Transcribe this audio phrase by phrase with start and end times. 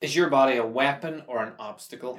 [0.00, 2.14] Is your body a weapon or an obstacle?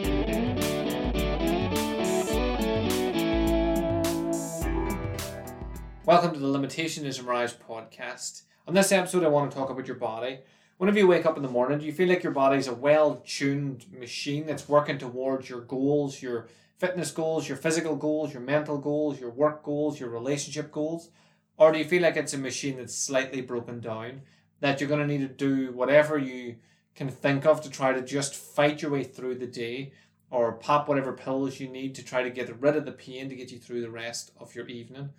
[6.05, 8.43] Welcome to the Limitation is Mirage podcast.
[8.67, 10.41] On this episode, I want to talk about your body.
[10.77, 13.23] Whenever you wake up in the morning, do you feel like your body's a well
[13.25, 18.77] tuned machine that's working towards your goals, your fitness goals, your physical goals, your mental
[18.77, 21.09] goals, your work goals, your relationship goals?
[21.57, 24.21] Or do you feel like it's a machine that's slightly broken down,
[24.59, 26.57] that you're going to need to do whatever you
[26.95, 29.93] can think of to try to just fight your way through the day
[30.29, 33.35] or pop whatever pills you need to try to get rid of the pain to
[33.35, 35.09] get you through the rest of your evening.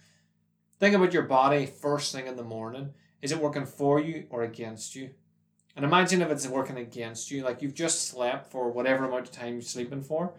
[0.78, 2.90] Think about your body first thing in the morning.
[3.20, 5.10] Is it working for you or against you?
[5.76, 9.32] And imagine if it's working against you, like you've just slept for whatever amount of
[9.32, 10.34] time you're sleeping for.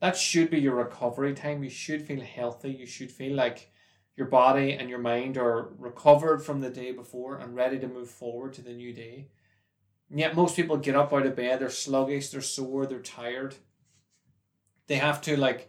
[0.00, 1.62] That should be your recovery time.
[1.62, 2.70] You should feel healthy.
[2.70, 3.70] You should feel like
[4.16, 8.10] your body and your mind are recovered from the day before and ready to move
[8.10, 9.28] forward to the new day.
[10.10, 13.56] Yet most people get up out of bed, they're sluggish, they're sore, they're tired.
[14.86, 15.68] They have to like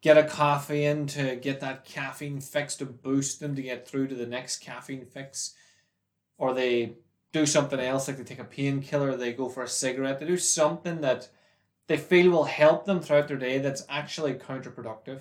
[0.00, 4.08] get a coffee in to get that caffeine fix to boost them to get through
[4.08, 5.54] to the next caffeine fix.
[6.36, 6.96] Or they
[7.32, 10.36] do something else, like they take a painkiller, they go for a cigarette, they do
[10.36, 11.28] something that
[11.86, 15.20] they feel will help them throughout their day that's actually counterproductive.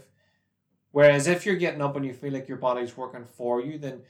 [0.92, 4.02] Whereas if you're getting up and you feel like your body's working for you, then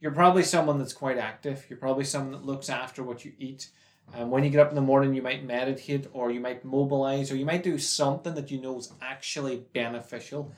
[0.00, 1.64] you're probably someone that's quite active.
[1.70, 3.70] You're probably someone that looks after what you eat.
[4.14, 7.30] And when you get up in the morning, you might meditate or you might mobilize
[7.30, 10.52] or you might do something that you know is actually beneficial.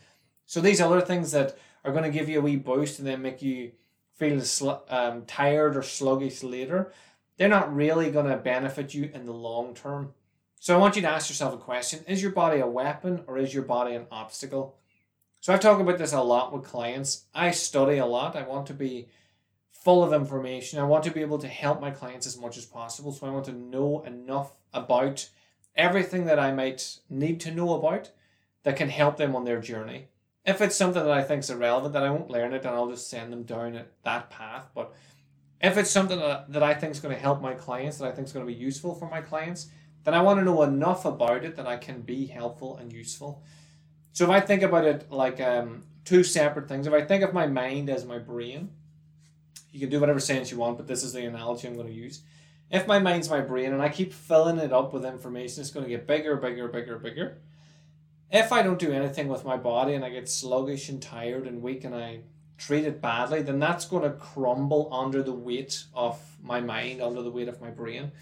[0.47, 3.23] So these other things that are going to give you a wee boost and then
[3.23, 3.73] make you
[4.17, 6.93] feel sl- um, tired or sluggish later,
[7.37, 10.15] they're not really going to benefit you in the long term.
[10.59, 13.39] So I want you to ask yourself a question Is your body a weapon or
[13.39, 14.79] is your body an obstacle?
[15.41, 17.27] So I've talked about this a lot with clients.
[17.35, 18.35] I study a lot.
[18.35, 19.09] I want to be
[19.85, 20.79] full of information.
[20.79, 23.13] I want to be able to help my clients as much as possible.
[23.13, 25.29] So I want to know enough about
[25.77, 28.11] everything that I might need to know about
[28.63, 30.09] that can help them on their journey.
[30.47, 32.89] If it's something that I think is irrelevant, then I won't learn it and I'll
[32.89, 34.69] just send them down that path.
[34.75, 34.95] But
[35.61, 38.27] if it's something that, I think is going to help my clients, that I think
[38.27, 39.69] is going to be useful for my clients,
[40.05, 43.42] then I want to know enough about it that I can be helpful and useful.
[44.13, 47.35] So if I think about it like um, two separate things, if I think of
[47.35, 48.70] my mind as my brain,
[49.74, 51.92] you can do whatever sense you want, but this is the analogy I'm going to
[51.92, 52.23] use.
[52.70, 55.85] If my mind's my brain and I keep filling it up with information, it's going
[55.85, 57.39] to get bigger, bigger, bigger, bigger.
[58.30, 61.61] If I don't do anything with my body and I get sluggish and tired and
[61.61, 62.20] weak and I
[62.57, 67.23] treat it badly, then that's going to crumble under the weight of my mind, under
[67.23, 68.13] the weight of my brain.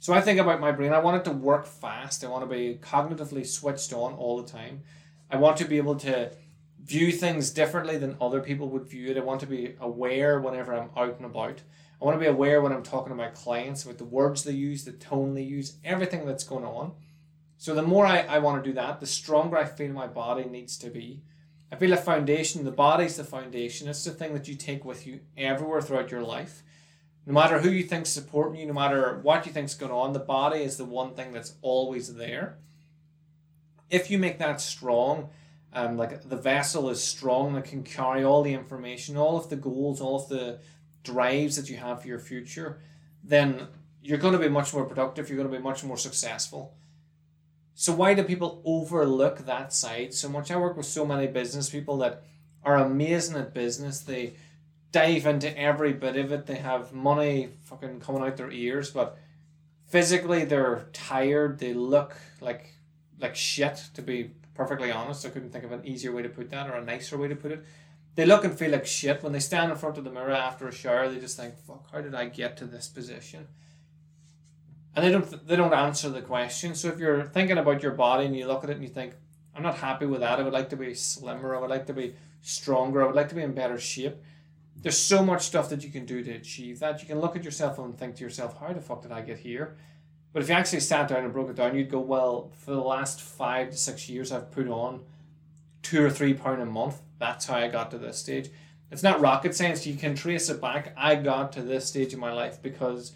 [0.00, 0.92] So I think about my brain.
[0.92, 2.22] I want it to work fast.
[2.22, 4.82] I want to be cognitively switched on all the time.
[5.30, 6.30] I want to be able to
[6.90, 9.16] view things differently than other people would view it.
[9.16, 11.62] I want to be aware whenever I'm out and about.
[12.02, 14.52] I want to be aware when I'm talking to my clients about the words they
[14.52, 16.94] use, the tone they use, everything that's going on.
[17.58, 20.44] So the more I, I want to do that, the stronger I feel my body
[20.44, 21.22] needs to be.
[21.70, 23.86] I feel a foundation, the body's the foundation.
[23.86, 26.64] It's the thing that you take with you everywhere throughout your life.
[27.24, 30.18] No matter who you think's supporting you, no matter what you think's going on, the
[30.18, 32.58] body is the one thing that's always there.
[33.90, 35.30] If you make that strong,
[35.72, 39.56] um, like the vessel is strong that can carry all the information, all of the
[39.56, 40.58] goals, all of the
[41.02, 42.80] drives that you have for your future,
[43.22, 43.68] then
[44.02, 45.28] you're going to be much more productive.
[45.28, 46.74] You're going to be much more successful.
[47.74, 50.50] So why do people overlook that side so much?
[50.50, 52.24] I work with so many business people that
[52.62, 54.00] are amazing at business.
[54.00, 54.34] They
[54.92, 56.46] dive into every bit of it.
[56.46, 59.18] They have money fucking coming out their ears, but
[59.86, 61.58] physically they're tired.
[61.58, 62.74] They look like
[63.20, 65.24] like shit to be perfectly honest.
[65.24, 67.34] I couldn't think of an easier way to put that or a nicer way to
[67.34, 67.64] put it.
[68.14, 70.68] They look and feel like shit when they stand in front of the mirror after
[70.68, 71.08] a shower.
[71.08, 73.48] They just think, "Fuck, how did I get to this position?"
[74.94, 76.74] And they don't they don't answer the question.
[76.74, 79.14] So if you're thinking about your body and you look at it and you think,
[79.54, 80.38] "I'm not happy with that.
[80.38, 81.56] I would like to be slimmer.
[81.56, 83.02] I would like to be stronger.
[83.02, 84.16] I would like to be in better shape."
[84.76, 87.00] There's so much stuff that you can do to achieve that.
[87.00, 89.38] You can look at yourself and think to yourself, "How the fuck did I get
[89.38, 89.78] here?"
[90.32, 92.80] But if you actually sat down and broke it down, you'd go, well, for the
[92.80, 95.00] last five to six years, I've put on
[95.82, 97.00] two or three pound a month.
[97.18, 98.50] That's how I got to this stage.
[98.90, 99.86] It's not rocket science.
[99.86, 100.92] You can trace it back.
[100.96, 103.12] I got to this stage in my life because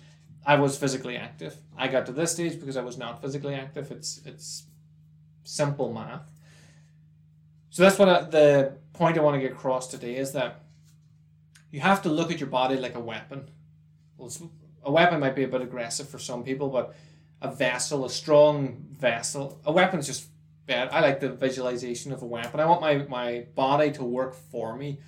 [0.46, 1.56] I was physically active.
[1.76, 3.90] I got to this stage because I was not physically active.
[3.90, 4.64] It's it's
[5.44, 6.30] simple math.
[7.70, 10.60] So that's what I, the point I want to get across today is that
[11.70, 13.50] you have to look at your body like a weapon.
[14.16, 14.30] Well,
[14.84, 16.94] a weapon might be a bit aggressive for some people, but
[17.44, 20.28] a vessel, a strong vessel, a weapon's just
[20.66, 20.88] bad.
[20.90, 22.58] I like the visualization of a weapon.
[22.58, 24.98] I want my, my body to work for me.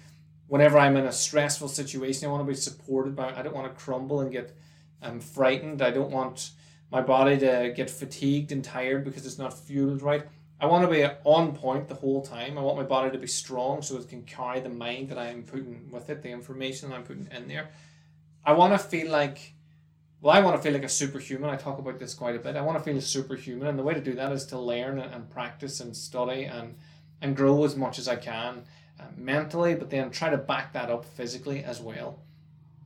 [0.46, 3.34] Whenever I'm in a stressful situation, I want to be supported by.
[3.34, 4.54] I don't want to crumble and get
[5.02, 5.80] um, frightened.
[5.80, 6.50] I don't want
[6.92, 10.24] my body to get fatigued and tired because it's not fueled right.
[10.60, 12.58] I want to be on point the whole time.
[12.58, 15.42] I want my body to be strong so it can carry the mind that I'm
[15.42, 17.70] putting with it, the information I'm putting in there.
[18.44, 19.54] I want to feel like,
[20.20, 21.50] well, I want to feel like a superhuman.
[21.50, 22.56] I talk about this quite a bit.
[22.56, 25.30] I want to feel superhuman, and the way to do that is to learn and
[25.30, 26.74] practice and study and
[27.22, 28.64] and grow as much as I can
[29.00, 32.18] uh, mentally, but then try to back that up physically as well.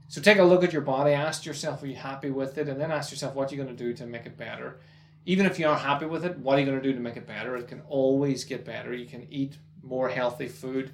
[0.09, 2.69] So take a look at your body, ask yourself, are you happy with it?
[2.69, 4.81] And then ask yourself, what are you going to do to make it better?
[5.25, 7.17] Even if you aren't happy with it, what are you going to do to make
[7.17, 7.57] it better?
[7.57, 8.93] It can always get better.
[8.93, 10.93] You can eat more healthy food.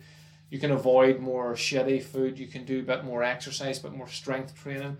[0.50, 2.38] You can avoid more shitty food.
[2.38, 4.98] You can do a bit more exercise, but more strength training.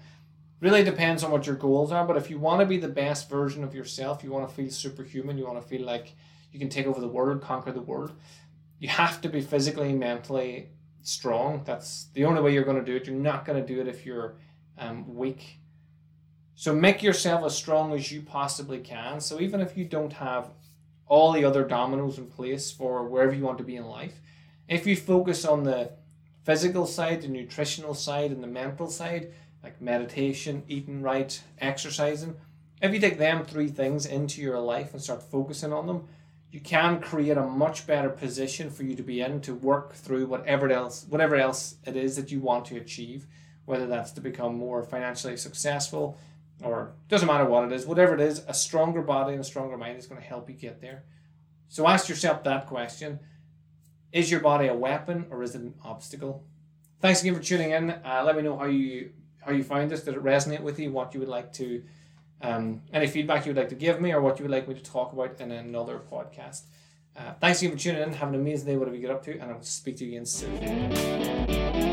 [0.61, 2.07] Really depends on what your goals are.
[2.07, 4.71] But if you want to be the best version of yourself, you want to feel
[4.71, 6.15] superhuman, you want to feel like
[6.53, 8.13] you can take over the world, conquer the world,
[8.79, 10.71] you have to be physically, mentally,
[11.03, 11.63] strong.
[11.65, 13.07] That's the only way you're going to do it.
[13.07, 14.37] You're not going to do it if you're
[14.79, 15.59] um, weak.
[16.55, 19.21] So make yourself as strong as you possibly can.
[19.21, 20.51] So even if you don't have
[21.07, 24.21] all the other dominoes in place for wherever you want to be in life,
[24.69, 25.93] if you focus on the
[26.45, 29.33] physical side, the nutritional side, and the mental side,
[29.67, 32.37] like meditation, eating right, exercising,
[32.81, 36.07] if you take them three things into your life and start focusing on them,
[36.53, 40.27] you can create a much better position for you to be in to work through
[40.27, 43.27] whatever else whatever else it is that you want to achieve
[43.65, 46.17] whether that's to become more financially successful
[46.63, 49.77] or doesn't matter what it is whatever it is a stronger body and a stronger
[49.77, 51.03] mind is going to help you get there.
[51.69, 53.19] So ask yourself that question.
[54.13, 56.45] Is your body a weapon or is it an obstacle?
[57.01, 57.91] Thanks again for tuning in.
[57.91, 59.11] Uh, let me know how you
[59.47, 61.83] how you find this did it resonate with you what you would like to
[62.43, 64.75] um, any feedback you would like to give me or what you would like me
[64.75, 66.63] to talk about in another podcast.
[67.17, 68.13] Uh, thanks again for tuning in.
[68.13, 70.27] Have an amazing day, whatever you get up to, and I'll speak to you again
[70.27, 71.86] soon.